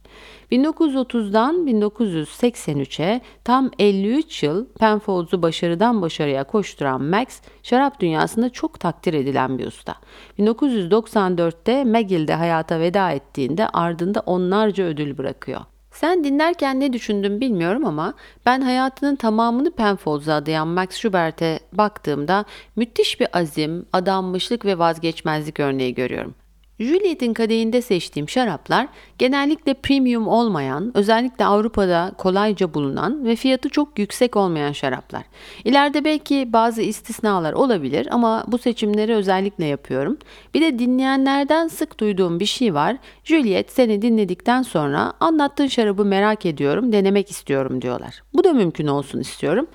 1930'dan 0.51 1.67
1983'e 1.67 3.21
tam 3.43 3.71
53 3.79 4.43
yıl 4.43 4.65
Penfolds'u 4.65 5.41
başarıdan 5.41 6.01
başarıya 6.01 6.43
koşturan 6.43 7.03
Max, 7.03 7.41
şarap 7.63 7.99
dünyasında 7.99 8.49
çok 8.49 8.79
takdir 8.79 9.13
edilen 9.13 9.59
bir 9.59 9.67
usta. 9.67 9.95
1994'te 10.39 11.83
McGill'de 11.83 12.33
hayata 12.33 12.79
veda 12.79 13.11
ettiğinde 13.11 13.67
ardında 13.67 14.23
onlarca 14.25 14.83
ödül 14.83 15.17
bırakıyor. 15.17 15.61
Sen 15.99 16.23
dinlerken 16.23 16.79
ne 16.79 16.93
düşündün 16.93 17.41
bilmiyorum 17.41 17.85
ama 17.85 18.13
ben 18.45 18.61
hayatının 18.61 19.15
tamamını 19.15 19.71
Penfolds'a 19.71 20.33
adayan 20.33 20.67
Max 20.67 20.89
Schubert'e 20.91 21.59
baktığımda 21.73 22.45
müthiş 22.75 23.19
bir 23.19 23.27
azim, 23.37 23.85
adanmışlık 23.93 24.65
ve 24.65 24.79
vazgeçmezlik 24.79 25.59
örneği 25.59 25.93
görüyorum. 25.93 26.35
Juliet'in 26.79 27.33
kadehinde 27.33 27.81
seçtiğim 27.81 28.29
şaraplar 28.29 28.87
genellikle 29.17 29.73
premium 29.73 30.27
olmayan, 30.27 30.91
özellikle 30.97 31.45
Avrupa'da 31.45 32.11
kolayca 32.17 32.73
bulunan 32.73 33.25
ve 33.25 33.35
fiyatı 33.35 33.69
çok 33.69 33.99
yüksek 33.99 34.35
olmayan 34.35 34.71
şaraplar. 34.71 35.23
İleride 35.63 36.05
belki 36.05 36.53
bazı 36.53 36.81
istisnalar 36.81 37.53
olabilir 37.53 38.07
ama 38.11 38.43
bu 38.47 38.57
seçimleri 38.57 39.15
özellikle 39.15 39.65
yapıyorum. 39.65 40.17
Bir 40.53 40.61
de 40.61 40.79
dinleyenlerden 40.79 41.67
sık 41.67 41.99
duyduğum 41.99 42.39
bir 42.39 42.45
şey 42.45 42.73
var. 42.73 42.97
Juliet 43.23 43.71
seni 43.71 44.01
dinledikten 44.01 44.61
sonra 44.61 45.13
anlattığın 45.19 45.67
şarabı 45.67 46.05
merak 46.05 46.45
ediyorum, 46.45 46.91
denemek 46.91 47.31
istiyorum 47.31 47.81
diyorlar. 47.81 48.23
Bu 48.33 48.43
da 48.43 48.53
mümkün 48.53 48.87
olsun 48.87 49.19
istiyorum. 49.19 49.67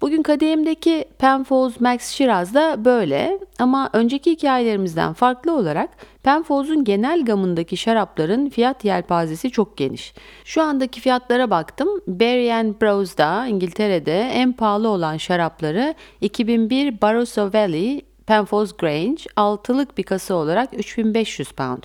Bugün 0.00 0.22
kadehimdeki 0.22 1.04
Penfolds 1.18 1.80
Max 1.80 2.08
Shiraz 2.08 2.54
da 2.54 2.84
böyle 2.84 3.38
ama 3.58 3.90
önceki 3.92 4.30
hikayelerimizden 4.30 5.12
farklı 5.12 5.56
olarak 5.56 5.90
Penfolds'un 6.22 6.84
genel 6.84 7.24
gamındaki 7.24 7.76
şarapların 7.76 8.48
fiyat 8.48 8.84
yelpazesi 8.84 9.50
çok 9.50 9.76
geniş. 9.76 10.14
Şu 10.44 10.62
andaki 10.62 11.00
fiyatlara 11.00 11.50
baktım. 11.50 11.88
Berry 12.08 12.80
Bros'da 12.80 13.46
İngiltere'de 13.46 14.20
en 14.20 14.52
pahalı 14.52 14.88
olan 14.88 15.16
şarapları 15.16 15.94
2001 16.20 17.00
Barossa 17.00 17.52
Valley 17.52 18.02
Penfolds 18.26 18.72
Grange 18.72 19.22
altılık 19.36 19.98
bir 19.98 20.02
kasa 20.02 20.34
olarak 20.34 20.78
3500 20.78 21.52
pound. 21.52 21.82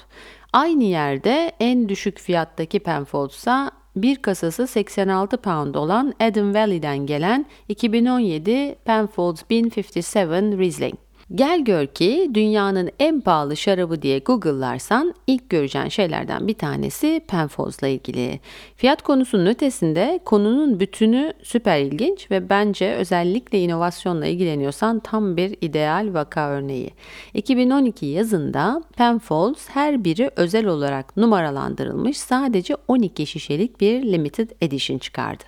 Aynı 0.53 0.83
yerde 0.83 1.51
en 1.59 1.89
düşük 1.89 2.19
fiyattaki 2.19 2.79
Penfolds'a 2.79 3.71
bir 3.95 4.15
kasası 4.15 4.67
86 4.67 5.37
pound 5.37 5.75
olan 5.75 6.13
Adam 6.19 6.53
Valley'den 6.53 6.97
gelen 6.97 7.45
2017 7.69 8.75
Penfolds 8.85 9.43
1057 9.49 10.57
Riesling. 10.57 11.04
Gel 11.33 11.59
gör 11.59 11.87
ki 11.87 12.31
dünyanın 12.33 12.89
en 12.99 13.21
pahalı 13.21 13.57
şarabı 13.57 14.01
diye 14.01 14.19
Google'larsan 14.19 15.13
ilk 15.27 15.49
göreceğin 15.49 15.87
şeylerden 15.87 16.47
bir 16.47 16.53
tanesi 16.53 17.21
Penfolds'la 17.27 17.87
ilgili. 17.87 18.39
Fiyat 18.75 19.01
konusunun 19.01 19.45
ötesinde 19.45 20.19
konunun 20.25 20.79
bütünü 20.79 21.33
süper 21.43 21.79
ilginç 21.79 22.31
ve 22.31 22.49
bence 22.49 22.93
özellikle 22.93 23.59
inovasyonla 23.59 24.25
ilgileniyorsan 24.25 24.99
tam 24.99 25.37
bir 25.37 25.57
ideal 25.61 26.13
vaka 26.13 26.49
örneği. 26.49 26.91
2012 27.33 28.05
yazında 28.05 28.83
Penfolds 28.97 29.69
her 29.69 30.03
biri 30.03 30.31
özel 30.35 30.65
olarak 30.65 31.17
numaralandırılmış 31.17 32.17
sadece 32.17 32.75
12 32.87 33.27
şişelik 33.27 33.81
bir 33.81 34.03
limited 34.03 34.49
edition 34.61 34.97
çıkardı. 34.97 35.43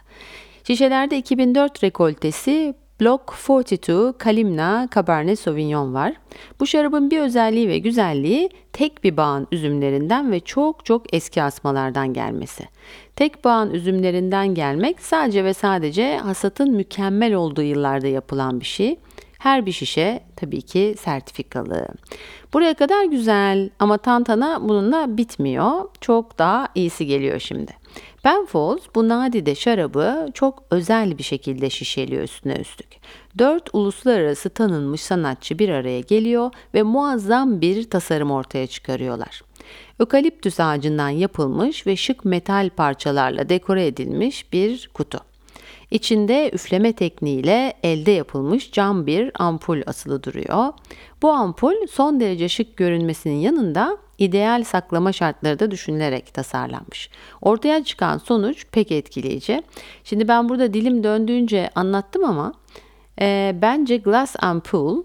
Şişelerde 0.64 1.18
2004 1.18 1.84
rekoltesi 1.84 2.74
Block 3.02 3.34
42 3.48 4.18
Kalimna 4.18 4.90
Cabernet 4.96 5.40
Sauvignon 5.40 5.94
var. 5.94 6.14
Bu 6.60 6.68
şarabın 6.68 7.12
bir 7.12 7.20
özelliği 7.20 7.70
ve 7.70 7.78
güzelliği 7.78 8.50
tek 8.74 9.04
bir 9.04 9.18
bağın 9.18 9.48
üzümlerinden 9.52 10.32
ve 10.32 10.40
çok 10.40 10.86
çok 10.86 11.14
eski 11.14 11.44
asmalardan 11.44 12.14
gelmesi. 12.14 12.64
Tek 13.16 13.44
bağın 13.44 13.72
üzümlerinden 13.72 14.48
gelmek 14.48 15.02
sadece 15.02 15.44
ve 15.44 15.54
sadece 15.54 16.18
hasatın 16.18 16.72
mükemmel 16.72 17.34
olduğu 17.34 17.62
yıllarda 17.62 18.08
yapılan 18.08 18.60
bir 18.60 18.66
şey. 18.66 19.00
Her 19.40 19.66
bir 19.66 19.72
şişe 19.72 20.24
tabii 20.36 20.62
ki 20.62 20.96
sertifikalı. 21.00 21.88
Buraya 22.54 22.74
kadar 22.74 23.06
güzel 23.06 23.70
ama 23.80 23.98
tantana 23.98 24.70
bununla 24.70 25.18
bitmiyor. 25.18 25.90
Çok 26.02 26.40
daha 26.40 26.68
iyisi 26.76 27.06
geliyor 27.06 27.40
şimdi. 27.40 27.72
Penfolds 28.24 28.84
bu 28.96 29.08
nadide 29.08 29.56
şarabı 29.56 30.28
çok 30.34 30.64
özel 30.72 31.18
bir 31.18 31.24
şekilde 31.24 31.70
şişeliyor 31.70 32.24
üstüne 32.24 32.54
üstlük. 32.54 32.88
Dört 33.38 33.70
uluslararası 33.74 34.50
tanınmış 34.50 35.02
sanatçı 35.02 35.60
bir 35.60 35.70
araya 35.70 36.00
geliyor 36.00 36.52
ve 36.74 36.84
muazzam 36.84 37.62
bir 37.62 37.90
tasarım 37.90 38.32
ortaya 38.32 38.68
çıkarıyorlar. 38.68 39.42
Ökaliptüs 40.00 40.60
ağacından 40.60 41.10
yapılmış 41.10 41.88
ve 41.88 41.96
şık 41.96 42.26
metal 42.26 42.70
parçalarla 42.70 43.50
dekore 43.50 43.86
edilmiş 43.88 44.54
bir 44.54 44.90
kutu. 44.94 45.20
İçinde 45.92 46.52
üfleme 46.54 46.94
tekniğiyle 46.94 47.74
elde 47.84 48.12
yapılmış 48.12 48.72
cam 48.72 49.08
bir 49.08 49.32
ampul 49.40 49.82
asılı 49.86 50.24
duruyor. 50.24 50.74
Bu 51.22 51.32
ampul 51.32 51.74
son 51.92 52.20
derece 52.20 52.50
şık 52.50 52.78
görünmesinin 52.78 53.36
yanında 53.36 53.98
ideal 54.18 54.64
saklama 54.64 55.12
şartları 55.12 55.60
da 55.60 55.72
düşünülerek 55.72 56.34
tasarlanmış. 56.34 57.10
Ortaya 57.42 57.84
çıkan 57.84 58.18
sonuç 58.18 58.66
pek 58.72 58.92
etkileyici. 58.92 59.64
Şimdi 60.04 60.28
ben 60.28 60.50
burada 60.50 60.74
dilim 60.74 61.04
döndüğünce 61.04 61.70
anlattım 61.76 62.26
ama 62.26 62.54
e, 63.22 63.56
bence 63.62 63.98
glass 63.98 64.36
ampul 64.40 65.04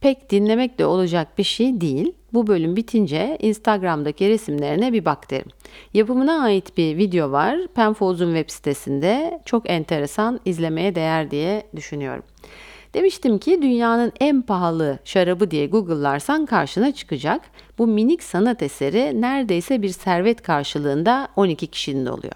pek 0.00 0.30
dinlemekle 0.30 0.86
olacak 0.86 1.38
bir 1.38 1.44
şey 1.44 1.80
değil. 1.80 2.12
Bu 2.32 2.46
bölüm 2.46 2.76
bitince 2.76 3.38
Instagram'daki 3.40 4.28
resimlerine 4.28 4.92
bir 4.92 5.04
bak 5.04 5.30
derim. 5.30 5.48
Yapımına 5.94 6.42
ait 6.42 6.76
bir 6.76 6.96
video 6.96 7.32
var. 7.32 7.58
Penfolds'un 7.74 8.34
web 8.34 8.50
sitesinde. 8.50 9.40
Çok 9.44 9.70
enteresan, 9.70 10.40
izlemeye 10.44 10.94
değer 10.94 11.30
diye 11.30 11.62
düşünüyorum. 11.76 12.24
Demiştim 12.94 13.38
ki 13.38 13.62
dünyanın 13.62 14.12
en 14.20 14.42
pahalı 14.42 14.98
şarabı 15.04 15.50
diye 15.50 15.66
Google'larsan 15.66 16.46
karşına 16.46 16.92
çıkacak. 16.92 17.42
Bu 17.78 17.86
minik 17.86 18.22
sanat 18.22 18.62
eseri 18.62 19.20
neredeyse 19.20 19.82
bir 19.82 19.88
servet 19.88 20.42
karşılığında 20.42 21.28
12 21.36 21.66
kişinin 21.66 22.06
oluyor. 22.06 22.34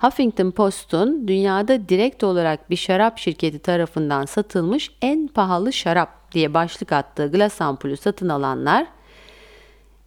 Huffington 0.00 0.50
Post'un 0.50 1.28
dünyada 1.28 1.88
direkt 1.88 2.24
olarak 2.24 2.70
bir 2.70 2.76
şarap 2.76 3.18
şirketi 3.18 3.58
tarafından 3.58 4.24
satılmış 4.24 4.90
en 5.02 5.28
pahalı 5.28 5.72
şarap 5.72 6.32
diye 6.32 6.54
başlık 6.54 6.92
attığı 6.92 7.32
glas 7.32 7.60
ampulü 7.60 7.96
satın 7.96 8.28
alanlar 8.28 8.86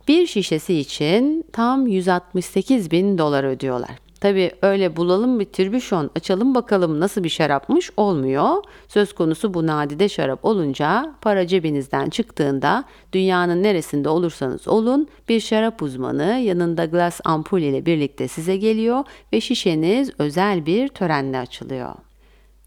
bir 0.07 0.27
şişesi 0.27 0.73
için 0.73 1.45
tam 1.53 1.87
168 1.87 2.91
bin 2.91 3.17
dolar 3.17 3.43
ödüyorlar. 3.43 4.07
Tabi 4.21 4.51
öyle 4.61 4.95
bulalım 4.95 5.39
bir 5.39 5.45
tribüşon 5.45 6.09
açalım 6.15 6.55
bakalım 6.55 6.99
nasıl 6.99 7.23
bir 7.23 7.29
şarapmış 7.29 7.91
olmuyor. 7.97 8.63
Söz 8.87 9.13
konusu 9.13 9.53
bu 9.53 9.67
nadide 9.67 10.09
şarap 10.09 10.45
olunca 10.45 11.15
para 11.21 11.47
cebinizden 11.47 12.09
çıktığında 12.09 12.83
dünyanın 13.13 13.63
neresinde 13.63 14.09
olursanız 14.09 14.67
olun 14.67 15.07
bir 15.29 15.39
şarap 15.39 15.81
uzmanı 15.81 16.39
yanında 16.43 16.85
glas 16.85 17.21
ampul 17.25 17.61
ile 17.61 17.85
birlikte 17.85 18.27
size 18.27 18.57
geliyor 18.57 19.03
ve 19.33 19.41
şişeniz 19.41 20.11
özel 20.19 20.65
bir 20.65 20.87
törenle 20.87 21.39
açılıyor. 21.39 21.95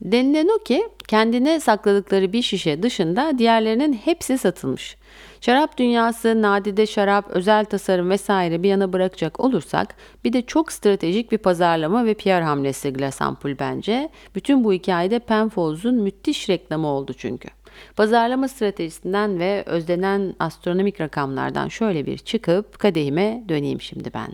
Denilen 0.02 0.48
o 0.48 0.64
ki 0.64 0.88
kendine 1.08 1.60
sakladıkları 1.60 2.32
bir 2.32 2.42
şişe 2.42 2.82
dışında 2.82 3.38
diğerlerinin 3.38 3.92
hepsi 3.92 4.38
satılmış. 4.38 4.96
Şarap 5.40 5.78
dünyası, 5.78 6.42
nadide 6.42 6.86
şarap, 6.86 7.30
özel 7.30 7.64
tasarım 7.64 8.10
vesaire 8.10 8.62
bir 8.62 8.68
yana 8.68 8.92
bırakacak 8.92 9.40
olursak 9.40 9.94
bir 10.24 10.32
de 10.32 10.42
çok 10.42 10.72
stratejik 10.72 11.32
bir 11.32 11.38
pazarlama 11.38 12.04
ve 12.04 12.14
PR 12.14 12.42
hamlesi 12.42 12.92
Glass 12.92 13.22
Ampul 13.22 13.54
bence. 13.58 14.08
Bütün 14.34 14.64
bu 14.64 14.72
hikayede 14.72 15.18
Penfolds'un 15.18 15.94
müthiş 15.94 16.48
reklamı 16.48 16.86
oldu 16.86 17.12
çünkü. 17.18 17.48
Pazarlama 17.96 18.48
stratejisinden 18.48 19.38
ve 19.38 19.62
özlenen 19.66 20.34
astronomik 20.38 21.00
rakamlardan 21.00 21.68
şöyle 21.68 22.06
bir 22.06 22.18
çıkıp 22.18 22.78
kadehime 22.78 23.44
döneyim 23.48 23.80
şimdi 23.80 24.14
ben. 24.14 24.28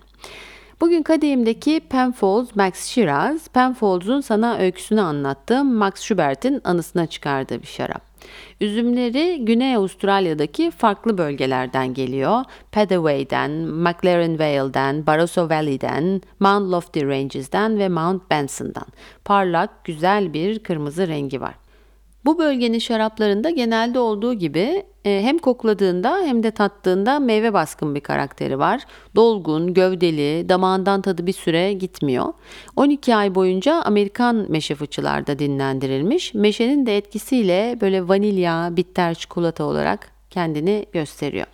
Bugün 0.80 1.02
kadehimdeki 1.02 1.80
Penfolds 1.80 2.56
Max 2.56 2.84
Shiraz, 2.84 3.48
Penfolds'un 3.48 4.20
sana 4.20 4.58
öyküsünü 4.58 5.00
anlattığım 5.00 5.74
Max 5.74 6.00
Schubert'in 6.00 6.60
anısına 6.64 7.06
çıkardığı 7.06 7.62
bir 7.62 7.66
şarap. 7.66 8.15
Üzümleri 8.60 9.44
Güney 9.44 9.76
Avustralya'daki 9.76 10.70
farklı 10.70 11.18
bölgelerden 11.18 11.94
geliyor. 11.94 12.44
Padaway'den, 12.72 13.50
McLaren 13.50 14.38
Vale'den, 14.38 15.06
Barroso 15.06 15.48
Valley'den, 15.48 16.20
Mount 16.40 16.72
Lofty 16.72 17.00
Ranges'den 17.00 17.78
ve 17.78 17.88
Mount 17.88 18.30
Benson'dan. 18.30 18.86
Parlak, 19.24 19.84
güzel 19.84 20.32
bir 20.32 20.58
kırmızı 20.58 21.08
rengi 21.08 21.40
var. 21.40 21.54
Bu 22.26 22.38
bölgenin 22.38 22.78
şaraplarında 22.78 23.50
genelde 23.50 23.98
olduğu 23.98 24.34
gibi 24.34 24.82
e, 25.04 25.20
hem 25.22 25.38
kokladığında 25.38 26.18
hem 26.24 26.42
de 26.42 26.50
tattığında 26.50 27.18
meyve 27.18 27.52
baskın 27.52 27.94
bir 27.94 28.00
karakteri 28.00 28.58
var. 28.58 28.82
Dolgun, 29.16 29.74
gövdeli, 29.74 30.48
damağından 30.48 31.02
tadı 31.02 31.26
bir 31.26 31.32
süre 31.32 31.72
gitmiyor. 31.72 32.26
12 32.76 33.14
ay 33.14 33.34
boyunca 33.34 33.74
Amerikan 33.74 34.46
meşe 34.48 34.74
fıçılarda 34.74 35.38
dinlendirilmiş. 35.38 36.34
Meşenin 36.34 36.86
de 36.86 36.96
etkisiyle 36.96 37.78
böyle 37.80 38.08
vanilya, 38.08 38.76
bitter 38.76 39.14
çikolata 39.14 39.64
olarak 39.64 40.10
kendini 40.30 40.86
gösteriyor. 40.92 41.46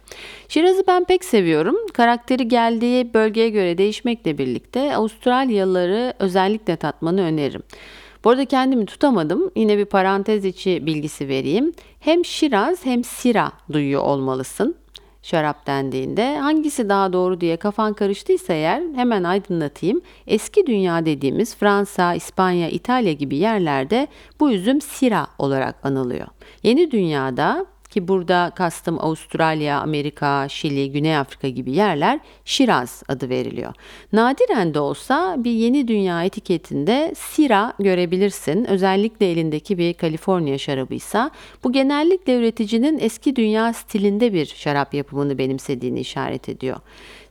Şiraz'ı 0.48 0.84
ben 0.88 1.04
pek 1.04 1.24
seviyorum. 1.24 1.76
Karakteri 1.92 2.48
geldiği 2.48 3.14
bölgeye 3.14 3.48
göre 3.48 3.78
değişmekle 3.78 4.38
birlikte 4.38 4.96
Avustralyalıları 4.96 6.14
özellikle 6.18 6.76
tatmanı 6.76 7.22
öneririm. 7.22 7.62
Bu 8.24 8.30
arada 8.30 8.44
kendimi 8.44 8.86
tutamadım. 8.86 9.50
Yine 9.56 9.78
bir 9.78 9.84
parantez 9.84 10.44
içi 10.44 10.86
bilgisi 10.86 11.28
vereyim. 11.28 11.72
Hem 12.00 12.24
Şiraz 12.24 12.84
hem 12.84 13.04
Sira 13.04 13.52
duyuyor 13.72 14.02
olmalısın 14.02 14.76
şarap 15.22 15.66
dendiğinde 15.66 16.38
hangisi 16.38 16.88
daha 16.88 17.12
doğru 17.12 17.40
diye 17.40 17.56
kafan 17.56 17.94
karıştıysa 17.94 18.52
eğer 18.52 18.82
hemen 18.94 19.24
aydınlatayım. 19.24 20.00
Eski 20.26 20.66
dünya 20.66 21.06
dediğimiz 21.06 21.56
Fransa, 21.56 22.14
İspanya, 22.14 22.68
İtalya 22.68 23.12
gibi 23.12 23.36
yerlerde 23.36 24.08
bu 24.40 24.52
üzüm 24.52 24.80
sira 24.80 25.26
olarak 25.38 25.86
anılıyor. 25.86 26.26
Yeni 26.62 26.90
dünyada 26.90 27.66
ki 27.92 28.08
burada 28.08 28.52
kastım 28.54 28.98
Avustralya, 29.00 29.80
Amerika, 29.80 30.48
Şili, 30.48 30.92
Güney 30.92 31.16
Afrika 31.16 31.48
gibi 31.48 31.72
yerler 31.72 32.20
Şiraz 32.44 33.02
adı 33.08 33.28
veriliyor. 33.28 33.74
Nadiren 34.12 34.74
de 34.74 34.80
olsa 34.80 35.36
bir 35.38 35.50
yeni 35.50 35.88
dünya 35.88 36.24
etiketinde 36.24 37.12
Sira 37.16 37.72
görebilirsin. 37.78 38.64
Özellikle 38.64 39.30
elindeki 39.30 39.78
bir 39.78 39.94
Kaliforniya 39.94 40.58
şarabıysa 40.58 41.30
bu 41.64 41.72
genellikle 41.72 42.36
üreticinin 42.36 42.98
eski 42.98 43.36
dünya 43.36 43.72
stilinde 43.72 44.32
bir 44.32 44.46
şarap 44.46 44.94
yapımını 44.94 45.38
benimsediğini 45.38 46.00
işaret 46.00 46.48
ediyor. 46.48 46.76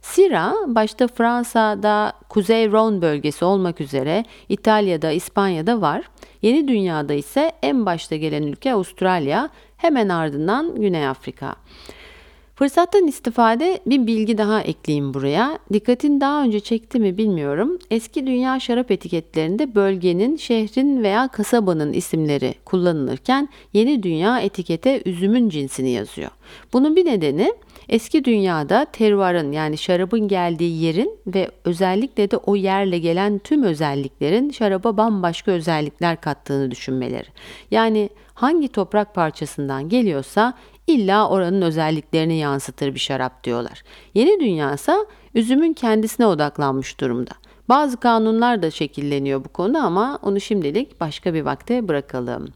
Sira 0.02 0.56
başta 0.68 1.08
Fransa'da 1.08 2.14
Kuzey 2.30 2.72
Rhone 2.72 3.02
bölgesi 3.02 3.46
olmak 3.46 3.82
üzere 3.82 4.26
İtalya'da, 4.50 5.12
İspanya'da 5.12 5.82
var. 5.82 6.04
Yeni 6.42 6.68
dünyada 6.68 7.14
ise 7.14 7.52
en 7.62 7.86
başta 7.86 8.16
gelen 8.16 8.44
ülke 8.44 8.74
Avustralya, 8.74 9.50
hemen 9.82 10.10
ardından 10.10 10.76
Güney 10.76 11.08
Afrika. 11.08 11.56
Fırsattan 12.56 13.08
istifade 13.08 13.80
bir 13.86 14.08
bilgi 14.08 14.38
daha 14.38 14.62
ekleyeyim 14.62 15.14
buraya. 15.14 15.60
Dikkatin 15.74 16.22
daha 16.22 16.44
önce 16.44 16.60
çekti 16.60 17.00
mi 17.00 17.18
bilmiyorum. 17.18 17.80
Eski 17.92 18.28
dünya 18.28 18.60
şarap 18.60 18.92
etiketlerinde 18.92 19.76
bölgenin, 19.76 20.36
şehrin 20.38 21.04
veya 21.04 21.28
kasabanın 21.28 21.94
isimleri 21.94 22.56
kullanılırken 22.66 23.50
yeni 23.74 24.04
dünya 24.04 24.40
etikete 24.40 25.02
üzümün 25.06 25.50
cinsini 25.50 25.90
yazıyor. 25.90 26.32
Bunun 26.74 26.96
bir 26.96 27.06
nedeni 27.06 27.54
Eski 27.90 28.26
dünyada 28.26 28.86
terroirın 28.86 29.52
yani 29.52 29.78
şarabın 29.78 30.28
geldiği 30.28 30.84
yerin 30.84 31.20
ve 31.28 31.52
özellikle 31.66 32.32
de 32.32 32.38
o 32.38 32.56
yerle 32.56 33.00
gelen 33.00 33.40
tüm 33.40 33.64
özelliklerin 33.64 34.50
şaraba 34.50 34.98
bambaşka 34.98 35.52
özellikler 35.52 36.22
kattığını 36.22 36.72
düşünmeleri. 36.72 37.28
Yani 37.72 38.10
hangi 38.42 38.68
toprak 38.68 39.16
parçasından 39.16 39.90
geliyorsa 39.90 40.54
illa 40.88 41.30
oranın 41.30 41.62
özelliklerini 41.62 42.38
yansıtır 42.38 42.94
bir 42.94 43.00
şarap 43.00 43.44
diyorlar. 43.44 43.84
Yeni 44.14 44.40
dünyasa 44.40 45.06
üzümün 45.36 45.74
kendisine 45.74 46.26
odaklanmış 46.26 47.00
durumda. 47.00 47.32
Bazı 47.70 47.98
kanunlar 47.98 48.62
da 48.62 48.72
şekilleniyor 48.72 49.46
bu 49.46 49.50
konu 49.50 49.86
ama 49.86 50.20
onu 50.22 50.42
şimdilik 50.42 51.00
başka 51.00 51.34
bir 51.34 51.42
vakte 51.42 51.88
bırakalım. 51.88 52.48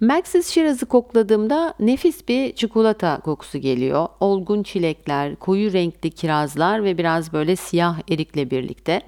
Maxis 0.00 0.48
Shiraz'ı 0.48 0.86
kokladığımda 0.86 1.74
nefis 1.80 2.28
bir 2.28 2.52
çikolata 2.52 3.20
kokusu 3.20 3.58
geliyor. 3.58 4.08
Olgun 4.20 4.62
çilekler, 4.62 5.36
koyu 5.36 5.72
renkli 5.72 6.10
kirazlar 6.10 6.84
ve 6.84 6.98
biraz 6.98 7.32
böyle 7.32 7.56
siyah 7.56 7.98
erikle 8.10 8.50
birlikte. 8.50 9.02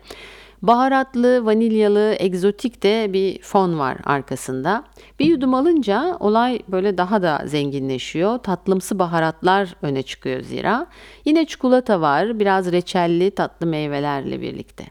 Baharatlı, 0.63 1.47
vanilyalı, 1.47 2.17
egzotik 2.19 2.83
de 2.83 3.13
bir 3.13 3.43
fon 3.43 3.79
var 3.79 3.97
arkasında. 4.05 4.85
Bir 5.21 5.27
yudum 5.27 5.55
alınca 5.55 6.17
olay 6.21 6.63
böyle 6.69 6.99
daha 6.99 7.23
da 7.23 7.43
zenginleşiyor. 7.47 8.39
Tatlımsı 8.39 8.99
baharatlar 8.99 9.75
öne 9.83 10.03
çıkıyor 10.03 10.41
zira. 10.41 10.87
Yine 11.25 11.47
çikolata 11.47 12.01
var, 12.01 12.41
biraz 12.41 12.73
reçelli 12.73 13.31
tatlı 13.31 13.67
meyvelerle 13.67 14.41
birlikte. 14.41 14.85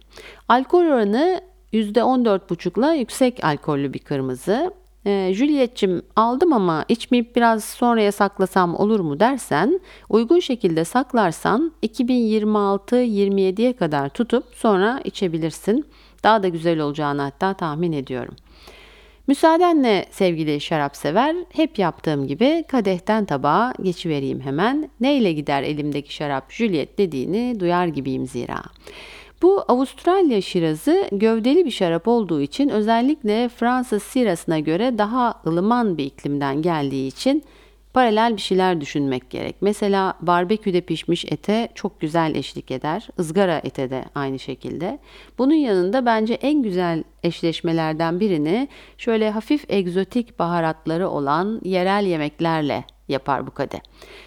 Alkol 0.49 0.85
oranı 0.85 1.41
%14,5'la 1.73 2.93
yüksek 2.93 3.43
alkollü 3.43 3.93
bir 3.93 3.99
kırmızı. 3.99 4.73
E, 5.05 5.33
Juliet'cim 5.33 6.01
aldım 6.15 6.53
ama 6.53 6.85
içmeyip 6.89 7.35
biraz 7.35 7.63
sonraya 7.63 8.11
saklasam 8.11 8.75
olur 8.75 8.99
mu 8.99 9.19
dersen 9.19 9.79
uygun 10.09 10.39
şekilde 10.39 10.85
saklarsan 10.85 11.71
2026-27'ye 11.83 13.73
kadar 13.73 14.09
tutup 14.09 14.45
sonra 14.55 15.01
içebilirsin. 15.03 15.85
Daha 16.23 16.43
da 16.43 16.47
güzel 16.47 16.79
olacağını 16.79 17.21
hatta 17.21 17.53
tahmin 17.53 17.91
ediyorum. 17.91 18.35
Müsaadenle 19.27 20.05
sevgili 20.11 20.61
şarap 20.61 20.95
sever, 20.95 21.35
hep 21.53 21.79
yaptığım 21.79 22.27
gibi 22.27 22.63
kadehten 22.67 23.25
tabağa 23.25 23.73
geçivereyim 23.81 24.41
hemen. 24.41 24.89
Neyle 24.99 25.33
gider 25.33 25.63
elimdeki 25.63 26.13
şarap 26.13 26.51
Juliet 26.51 26.97
dediğini 26.97 27.59
duyar 27.59 27.87
gibiyim 27.87 28.27
zira. 28.27 28.63
Bu 29.41 29.63
Avustralya 29.67 30.41
şirazı 30.41 31.07
gövdeli 31.11 31.65
bir 31.65 31.71
şarap 31.71 32.07
olduğu 32.07 32.41
için 32.41 32.69
özellikle 32.69 33.49
Fransız 33.49 34.03
sirasına 34.03 34.59
göre 34.59 34.97
daha 34.97 35.41
ılıman 35.47 35.97
bir 35.97 36.05
iklimden 36.05 36.61
geldiği 36.61 37.07
için 37.07 37.43
paralel 37.93 38.35
bir 38.35 38.41
şeyler 38.41 38.81
düşünmek 38.81 39.29
gerek. 39.29 39.55
Mesela 39.61 40.13
barbeküde 40.21 40.81
pişmiş 40.81 41.25
ete 41.25 41.69
çok 41.75 42.01
güzel 42.01 42.35
eşlik 42.35 42.71
eder. 42.71 43.07
ızgara 43.19 43.57
ete 43.57 43.89
de 43.89 44.05
aynı 44.15 44.39
şekilde. 44.39 44.99
Bunun 45.37 45.53
yanında 45.53 46.05
bence 46.05 46.33
en 46.33 46.61
güzel 46.61 47.03
eşleşmelerden 47.23 48.19
birini 48.19 48.67
şöyle 48.97 49.31
hafif 49.31 49.65
egzotik 49.69 50.39
baharatları 50.39 51.09
olan 51.09 51.61
yerel 51.63 52.05
yemeklerle 52.05 52.83
yapar 53.07 53.47
bu 53.47 53.51
kade. 53.51 53.81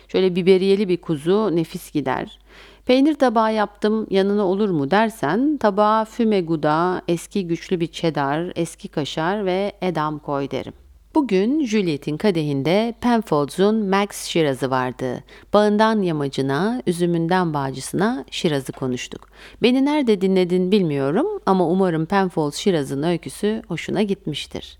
Şöyle 0.09 0.37
biberiyeli 0.37 0.89
bir 0.89 0.97
kuzu 0.97 1.57
nefis 1.57 1.93
gider. 1.93 2.39
Peynir 2.87 3.15
tabağı 3.15 3.55
yaptım 3.55 4.07
yanına 4.11 4.47
olur 4.47 4.71
mu 4.71 4.91
dersen 4.91 5.57
tabağa 5.57 6.05
füme 6.05 6.41
guda, 6.41 7.03
eski 7.09 7.47
güçlü 7.47 7.81
bir 7.81 7.87
çedar, 7.87 8.53
eski 8.57 8.89
kaşar 8.89 9.47
ve 9.47 9.73
edam 9.83 10.19
koy 10.19 10.51
derim. 10.51 10.73
Bugün 11.15 11.65
Juliet'in 11.65 12.17
kadehinde 12.17 12.95
Penfolds'un 13.01 13.87
Max 13.87 14.25
Şirazı 14.25 14.71
vardı. 14.71 15.25
Bağından 15.53 16.03
yamacına, 16.03 16.83
üzümünden 16.87 17.55
bağcısına 17.55 18.25
Şirazı 18.31 18.73
konuştuk. 18.73 19.29
Beni 19.63 19.85
nerede 19.85 20.21
dinledin 20.21 20.73
bilmiyorum 20.73 21.27
ama 21.47 21.69
umarım 21.69 22.07
Penfolds 22.07 22.57
Şiraz'ın 22.57 23.03
öyküsü 23.03 23.63
hoşuna 23.69 24.03
gitmiştir. 24.03 24.79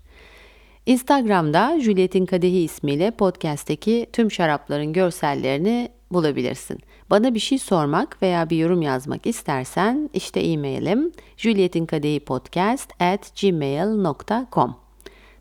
Instagram'da 0.85 1.79
Juliet'in 1.79 2.25
Kadehi 2.25 2.57
ismiyle 2.57 3.11
podcast'teki 3.11 4.07
tüm 4.13 4.31
şarapların 4.31 4.93
görsellerini 4.93 5.89
bulabilirsin. 6.11 6.79
Bana 7.09 7.33
bir 7.33 7.39
şey 7.39 7.57
sormak 7.57 8.21
veya 8.21 8.49
bir 8.49 8.57
yorum 8.57 8.81
yazmak 8.81 9.25
istersen 9.25 10.09
işte 10.13 10.39
e-mailim 10.39 11.11
julietinkadehipodcast 11.37 13.01
at 13.01 13.41
gmail.com 13.41 14.75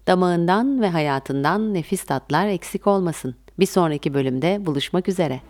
Damağından 0.07 0.81
ve 0.81 0.89
hayatından 0.89 1.75
nefis 1.75 2.05
tatlar 2.05 2.47
eksik 2.47 2.87
olmasın. 2.87 3.35
Bir 3.59 3.67
sonraki 3.67 4.15
bölümde 4.15 4.67
buluşmak 4.67 5.09
üzere. 5.09 5.41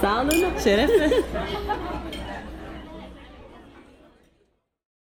Sağ 0.00 0.22
olun. 0.22 0.58
Şerefle. 0.64 1.10